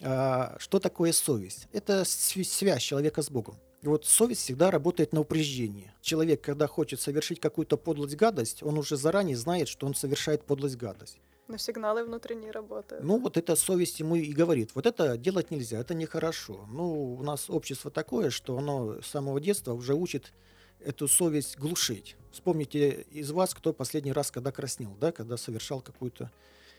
[0.02, 1.68] А что такое совесть?
[1.72, 3.57] Это связь человека с Богом.
[3.81, 5.94] И вот совесть всегда работает на упреждение.
[6.02, 10.76] Человек, когда хочет совершить какую-то подлость, гадость, он уже заранее знает, что он совершает подлость,
[10.76, 11.18] гадость.
[11.49, 13.05] Но сигналы внутренние работают.
[13.05, 16.67] Ну, вот эта совесть ему и говорит, вот это делать нельзя, это нехорошо.
[16.69, 20.33] Ну, у нас общество такое, что оно с самого детства уже учит
[20.81, 22.17] эту совесть глушить.
[22.33, 26.31] Вспомните из вас, кто последний раз когда краснел, да, когда совершал какое-то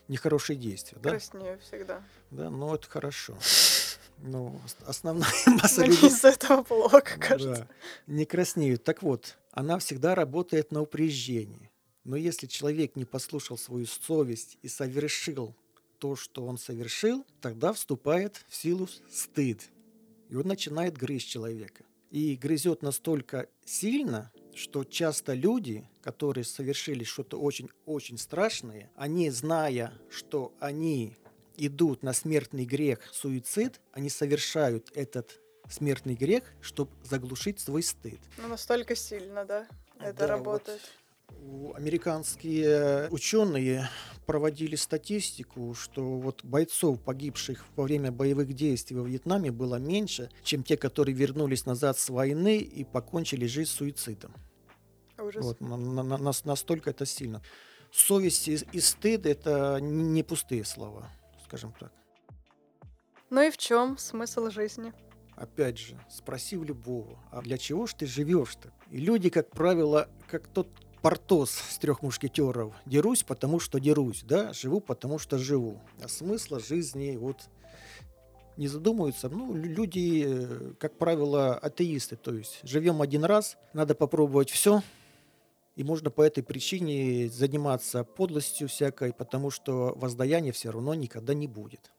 [0.08, 1.00] нехорошее действие.
[1.02, 1.10] Да?
[1.10, 2.02] Краснею всегда.
[2.30, 3.36] Да, ну это хорошо.
[4.20, 6.08] Ну, основная масса Мне людей...
[6.08, 7.68] из этого плохо, кажется.
[7.68, 8.82] Да, не краснеют.
[8.82, 11.67] Так вот, она всегда работает на упреждение.
[12.08, 15.54] Но если человек не послушал свою совесть и совершил
[15.98, 19.68] то, что он совершил, тогда вступает в силу стыд.
[20.30, 21.84] И он начинает грызть человека.
[22.10, 30.54] И грызет настолько сильно, что часто люди, которые совершили что-то очень-очень страшное, они, зная, что
[30.60, 31.14] они
[31.58, 38.18] идут на смертный грех, суицид, они совершают этот смертный грех, чтобы заглушить свой стыд.
[38.38, 39.68] Ну, настолько сильно, да,
[40.00, 40.80] это Да, работает.
[40.80, 41.07] У-
[41.74, 43.88] Американские ученые
[44.26, 50.62] проводили статистику, что вот бойцов, погибших во время боевых действий во Вьетнаме, было меньше, чем
[50.62, 54.34] те, которые вернулись назад с войны и покончили жизнь суицидом.
[55.18, 55.44] Ужас.
[55.44, 57.42] Вот, на- на- на- нас- настолько это сильно.
[57.90, 61.08] Совесть и, и стыд– это не пустые слова,
[61.44, 61.92] скажем так.
[63.30, 64.92] Ну и в чем смысл жизни?
[65.36, 68.72] Опять же, спроси у любого, а для чего ж ты живешь-то?
[68.90, 70.68] И люди, как правило, как тот
[71.02, 72.74] Портос с трех мушкетеров.
[72.86, 75.80] Дерусь, потому что дерусь, да, живу, потому что живу.
[76.02, 77.36] А смысла жизни вот
[78.56, 79.28] не задумываются.
[79.28, 84.82] Ну, лю- люди, э, как правило, атеисты, то есть живем один раз, надо попробовать все,
[85.76, 91.46] и можно по этой причине заниматься подлостью всякой, потому что воздаяния все равно никогда не
[91.46, 91.92] будет.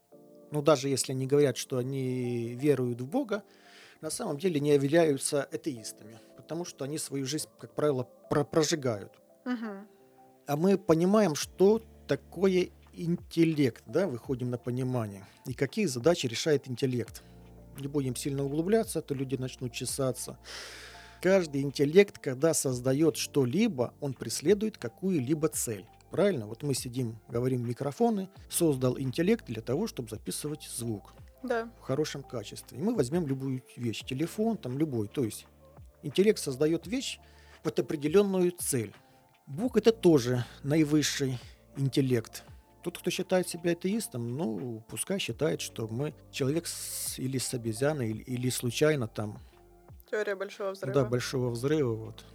[0.52, 3.44] Ну, даже если они говорят, что они веруют в Бога,
[4.02, 9.12] на самом деле не являются атеистами, потому что они свою жизнь, как правило, про- прожигают.
[9.46, 9.88] Мгм.
[10.48, 17.22] А мы понимаем, что такое интеллект, да, выходим на понимание, и какие задачи решает интеллект.
[17.80, 20.40] Не будем сильно углубляться, то люди начнут чесаться.
[21.22, 25.86] Каждый интеллект, когда создает что-либо, он преследует какую-либо цель.
[26.10, 26.48] Правильно?
[26.48, 31.70] Вот мы сидим, говорим микрофоны, создал интеллект для того, чтобы записывать звук Да.
[31.80, 32.80] в хорошем качестве.
[32.80, 35.08] И мы возьмем любую вещь, телефон, там любой.
[35.10, 35.46] То есть
[36.04, 37.20] интеллект создает вещь
[37.64, 38.94] под определенную цель.
[39.48, 41.40] Бог это тоже наивысший
[41.78, 42.44] интеллект.
[42.84, 48.10] Тот, кто считает себя атеистом, ну, пускай считает, что мы человек с- или с обезьяной,
[48.12, 49.40] или, или случайно там,
[50.10, 50.94] Теория большого взрыва.
[50.94, 52.26] да, большого взрыва, вот.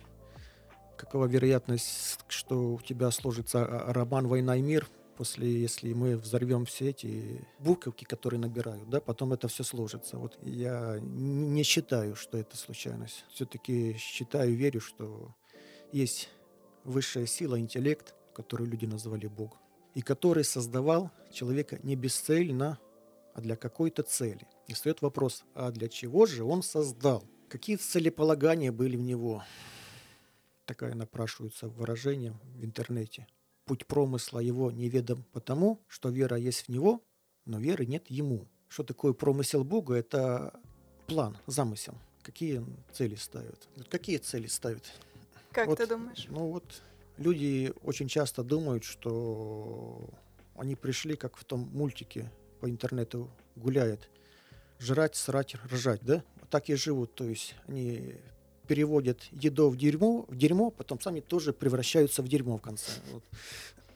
[0.96, 6.64] Какова вероятность, что у тебя сложится а, роман «Война и мир», после, если мы взорвем
[6.64, 10.18] все эти буковки, которые набирают, да, потом это все сложится.
[10.18, 13.24] Вот я не считаю, что это случайность.
[13.30, 15.34] Все-таки считаю, верю, что
[15.92, 16.28] есть
[16.84, 19.56] высшая сила, интеллект, который люди назвали Бог,
[19.94, 22.78] и который создавал человека не бесцельно,
[23.34, 24.46] а для какой-то цели.
[24.68, 27.24] И встает вопрос, а для чего же он создал?
[27.48, 29.44] Какие целеполагания были в него?
[30.66, 33.26] Такая напрашивается выражение в интернете.
[33.64, 37.02] Путь промысла его неведом потому, что вера есть в него,
[37.46, 38.46] но веры нет ему.
[38.68, 39.94] Что такое промысел Бога?
[39.94, 40.52] Это
[41.06, 41.94] план, замысел.
[42.22, 43.68] Какие цели ставит?
[43.76, 44.92] Вот какие цели ставит?
[45.50, 45.78] Как Вот.
[45.78, 46.26] ты думаешь?
[46.28, 46.82] Ну вот
[47.16, 50.10] люди очень часто думают, что
[50.56, 54.10] они пришли, как в том мультике по интернету гуляет,
[54.78, 56.22] жрать, срать, ржать, да?
[56.40, 58.16] Вот так и живут, то есть они
[58.66, 62.92] переводят еду в дерьмо, в дерьмо, потом сами тоже превращаются в дерьмо в конце.
[63.12, 63.22] Вот.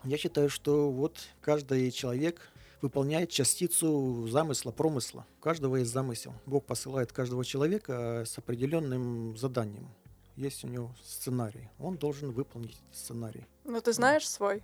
[0.04, 2.40] Я считаю, что вот каждый человек
[2.80, 5.26] выполняет частицу замысла, промысла.
[5.38, 6.32] У каждого есть замысел.
[6.46, 9.88] Бог посылает каждого человека с определенным заданием.
[10.36, 11.68] Есть у него сценарий.
[11.80, 13.44] Он должен выполнить сценарий.
[13.64, 14.62] Ну ты знаешь свой?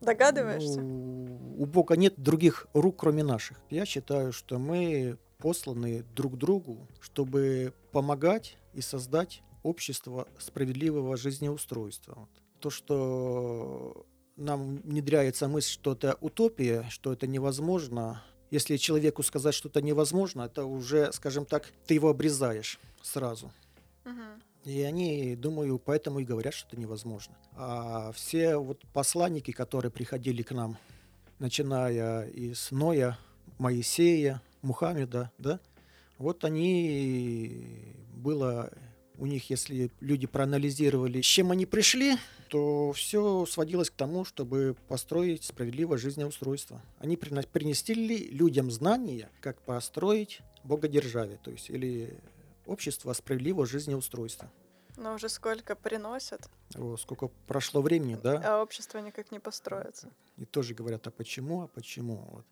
[0.00, 0.80] Догадываешься?
[0.80, 3.60] Ну, у Бога нет других рук, кроме наших.
[3.70, 12.14] Я считаю, что мы посланы друг другу, чтобы помогать и создать общество справедливого жизнеустройства.
[12.16, 12.28] Вот.
[12.60, 14.06] То, что
[14.36, 18.22] нам внедряется мысль, что это утопия, что это невозможно.
[18.50, 23.50] Если человеку сказать, что это невозможно, это уже, скажем так, ты его обрезаешь сразу.
[24.04, 24.42] Мгм.
[24.64, 27.34] И они, думаю, поэтому и говорят, что это невозможно.
[27.56, 30.78] А все вот посланники, которые приходили к нам
[31.38, 33.18] начиная из Ноя,
[33.58, 35.58] Моисея, Мухаммеда, да,
[36.18, 38.72] вот они было
[39.18, 42.16] у них, если люди проанализировали, с чем они пришли,
[42.48, 46.82] то все сводилось к тому, чтобы построить справедливое жизнеустройство.
[46.98, 52.18] Они принесли людям знания, как построить богодержавие, то есть или
[52.66, 54.50] общество справедливого жизнеустройства.
[54.96, 56.48] Но уже сколько приносят.
[56.74, 58.42] О, сколько прошло времени, да?
[58.44, 60.10] А общество никак не построится.
[60.36, 62.28] И тоже говорят, а почему, а почему?
[62.30, 62.46] Вот.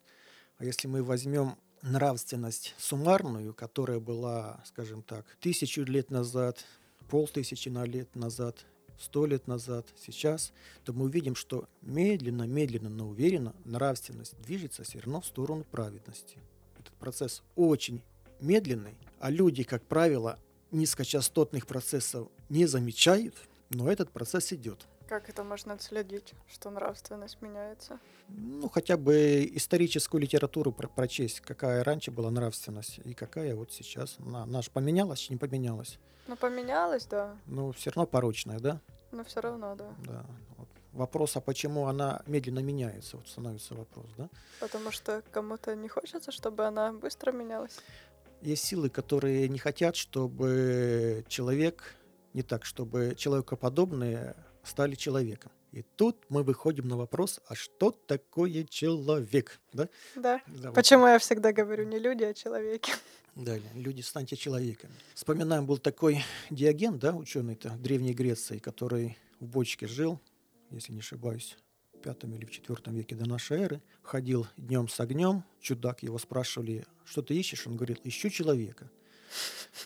[0.57, 6.65] А если мы возьмем нравственность суммарную, которая была, скажем так, тысячу лет назад,
[7.09, 8.65] полтысячи на лет назад,
[8.99, 10.53] сто лет назад, сейчас,
[10.85, 16.37] то мы увидим, что медленно, медленно, но уверенно нравственность движется все равно в сторону праведности.
[16.79, 18.01] Этот процесс очень
[18.39, 20.39] медленный, а люди, как правило,
[20.71, 23.35] низкочастотных процессов не замечают,
[23.69, 24.87] но этот процесс идет.
[25.11, 27.99] Как это можно отследить, что нравственность меняется?
[28.29, 34.15] Ну, хотя бы историческую литературу про прочесть, какая раньше была нравственность и какая вот сейчас.
[34.19, 35.99] Она, она же поменялась, не поменялась.
[36.27, 37.35] Ну, поменялась, да.
[37.45, 38.79] Ну, все равно порочная, да?
[39.11, 39.93] Но все равно, да.
[40.05, 40.25] Да.
[40.55, 40.69] Вот.
[40.93, 44.29] Вопрос, а почему она медленно меняется, вот становится вопрос, да?
[44.61, 47.77] Потому что кому-то не хочется, чтобы она быстро менялась.
[48.41, 51.97] Есть силы, которые не хотят, чтобы человек,
[52.33, 55.51] не так, чтобы человекоподобные стали человеком.
[55.71, 59.59] И тут мы выходим на вопрос, а что такое человек?
[59.71, 59.87] Да?
[60.15, 60.41] Да.
[60.47, 61.09] да Почему вот.
[61.09, 62.91] я всегда говорю не люди, а человеки?
[63.35, 64.93] Да, люди, станьте человеками.
[65.13, 70.19] Вспоминаем, был такой Диоген, да, ученый-то Древней Греции, который в бочке жил,
[70.69, 71.57] если не ошибаюсь,
[71.93, 76.17] в пятом или в четвертом веке до нашей эры, ходил днем с огнем, чудак, его
[76.17, 77.65] спрашивали, что ты ищешь?
[77.65, 78.91] Он говорил, ищу человека.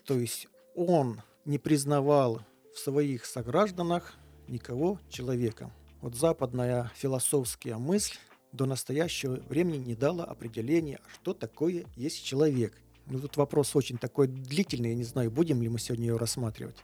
[0.05, 2.41] То есть он не признавал
[2.73, 4.15] в своих согражданах
[4.47, 5.71] никого человеком.
[6.01, 8.15] Вот западная философская мысль
[8.51, 12.73] до настоящего времени не дала определения, что такое есть человек.
[13.07, 16.77] Ну, тут вопрос очень такой длительный, я не знаю, будем ли мы сегодня ее рассматривать.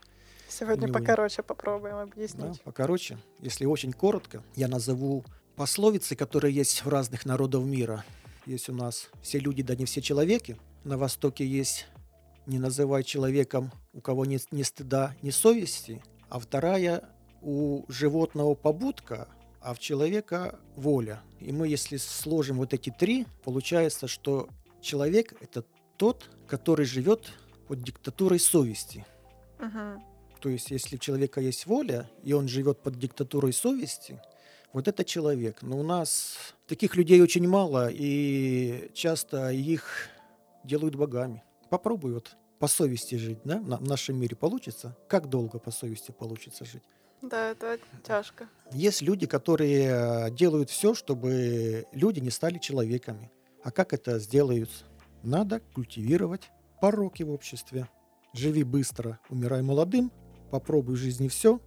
[0.48, 1.48] Сегодня не покороче будем.
[1.48, 2.44] попробуем объяснить.
[2.44, 3.18] Да, покороче.
[3.40, 5.24] Если очень коротко, я назову
[5.56, 8.04] пословицы, которые есть в разных народах мира.
[8.44, 10.56] Есть у нас «все люди, да не все человеки».
[10.84, 11.86] На Востоке есть
[12.46, 16.02] «не называй человеком, у кого нет ни стыда, ни совести».
[16.28, 17.08] А вторая
[17.42, 19.28] у животного побудка,
[19.60, 21.20] а в человека воля.
[21.40, 24.48] И мы, если сложим вот эти три, получается, что
[24.80, 25.64] человек– это
[25.96, 27.32] тот, который живет
[27.68, 29.06] под диктатурой совести.
[29.60, 30.02] Угу.
[30.40, 34.20] То есть, если у человека есть воля, и он живет под диктатурой совести,
[34.72, 35.62] вот это человек.
[35.62, 40.08] Но у нас таких людей очень мало, и часто их
[40.64, 41.44] делают богами.
[41.70, 44.96] Попробуй вот по совести жить, да, в нашем мире получится?
[45.08, 46.82] Как долго по совести получится жить?
[47.22, 48.48] Да, это тяжко.
[48.72, 53.30] Есть люди, которые делают все, чтобы люди не стали человеками.
[53.62, 54.70] А как это сделают?
[55.22, 57.88] Надо культивировать пороки в обществе.
[58.32, 60.10] Живи быстро, умирай молодым,
[60.50, 61.60] попробуй в жизни все.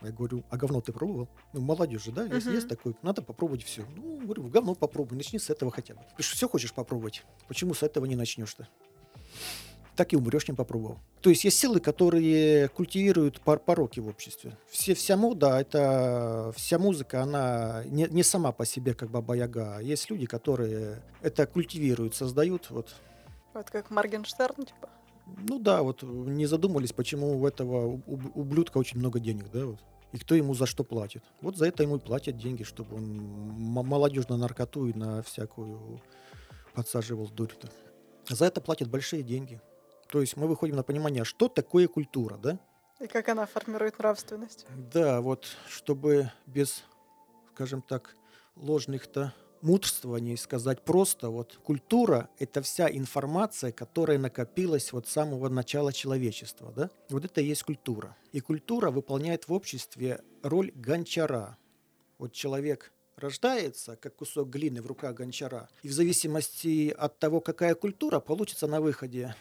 [0.00, 1.28] Я говорю, а говно ты пробовал?
[1.52, 2.54] Ну, молодежь же, да, если uh-huh.
[2.54, 3.84] есть такой, надо попробовать все.
[3.96, 6.00] Ну, говорю, говно попробуй, начни с этого хотя бы.
[6.16, 8.66] Ты все хочешь попробовать, почему с этого не начнешь-то?
[10.02, 10.98] Так и умрешь, не попробовал.
[11.20, 14.58] То есть есть силы, которые культивируют пор пороки в обществе.
[14.68, 19.78] Все, вся мода, это вся музыка, она не, не сама по себе как баба Яга.
[19.78, 22.68] Есть люди, которые это культивируют, создают.
[22.70, 22.96] Вот.
[23.54, 24.88] вот как Моргенштерн, типа?
[25.48, 28.02] Ну да, вот не задумались, почему у этого
[28.34, 29.78] ублюдка очень много денег, да, вот.
[30.10, 31.22] И кто ему за что платит?
[31.40, 33.04] Вот за это ему и платят деньги, чтобы он
[33.84, 36.00] молодежь на наркоту и на всякую
[36.74, 37.68] подсаживал дурь-то.
[38.28, 39.60] За это платят большие деньги.
[40.12, 42.58] То есть мы выходим на понимание, что такое культура, да?
[43.00, 44.66] И как она формирует нравственность.
[44.92, 46.84] Да, вот чтобы без,
[47.54, 48.14] скажем так,
[48.54, 55.94] ложных-то мудрствований сказать просто, вот культура– это вся информация, которая накопилась вот с самого начала
[55.94, 56.90] человечества, да?
[57.08, 58.14] Вот это и есть культура.
[58.32, 61.56] И культура выполняет в обществе роль гончара.
[62.18, 67.74] Вот человек рождается, как кусок глины в руках гончара, и в зависимости от того, какая
[67.74, 69.34] культура, получится на выходе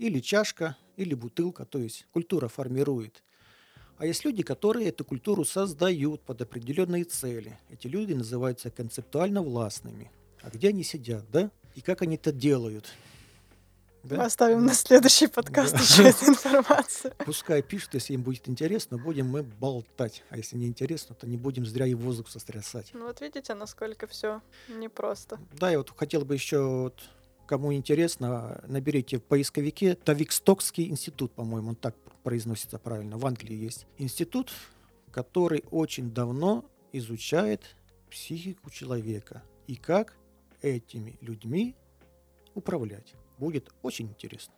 [0.00, 3.22] или чашка, или бутылка, то есть культура формирует.
[3.98, 7.58] А есть люди, которые эту культуру создают под определенные цели.
[7.68, 10.10] Эти люди называются концептуально властными.
[10.40, 11.50] А где они сидят, да?
[11.74, 12.86] И как они это делают?
[14.02, 14.16] Да?
[14.16, 15.80] Мы оставим на следующий подкаст да.
[15.82, 17.12] еще эту информацию.
[17.18, 20.24] Пускай пишут, если им будет интересно, будем мы болтать.
[20.30, 22.88] А если не интересно, то не будем зря и воздух сострясать.
[22.94, 25.38] Ну вот видите, насколько все непросто.
[25.52, 27.02] Да, я вот хотел бы еще вот
[27.50, 33.18] Кому интересно, наберите в поисковике Тавикстокский институт, по-моему, он так произносится правильно.
[33.18, 34.52] В Англии есть институт,
[35.10, 37.74] который очень давно изучает
[38.08, 39.42] психику человека.
[39.66, 40.16] и как
[40.62, 41.74] этими людьми
[42.54, 43.14] управлять.
[43.36, 44.54] Будет очень интересно.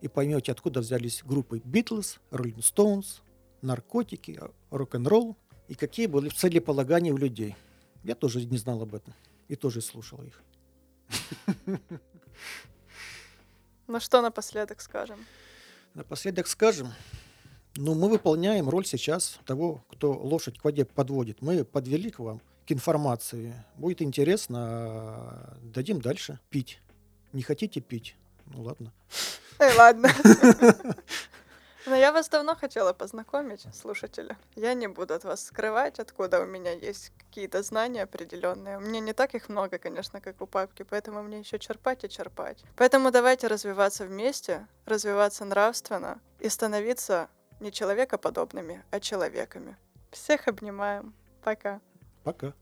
[0.00, 3.20] И поймете, откуда взялись группы Beatles, Rolling Stones,
[3.62, 4.38] наркотики,
[4.70, 5.36] рок-н-ролл
[5.66, 7.56] и какие были целеполагания у людей.
[8.04, 9.12] Я тоже не знал об этом
[9.48, 10.40] и тоже слушал их.
[13.86, 15.24] Ну что напоследок скажем?
[15.94, 16.92] Напоследок скажем,
[17.76, 21.40] ну мы выполняем роль сейчас того, кто лошадь к воде подводит.
[21.40, 23.54] Мы подвели к вам к информации.
[23.76, 26.80] Будет интересно, дадим дальше пить.
[27.32, 28.14] Не хотите пить?
[28.46, 28.92] Ну ладно.
[29.58, 30.10] Эй, ладно.
[31.86, 34.36] Но я вас давно хотела познакомить, слушатели.
[34.56, 38.78] Я не буду от вас скрывать, откуда у меня есть какие-то знания определенные.
[38.78, 42.08] У меня не так их много, конечно, как у папки, поэтому мне еще черпать и
[42.08, 42.62] черпать.
[42.76, 47.28] Поэтому давайте развиваться вместе, развиваться нравственно и становиться
[47.60, 49.76] не человекоподобными, а человеками.
[50.10, 51.14] Всех обнимаем.
[51.42, 51.80] Пока.
[52.24, 52.52] Пока.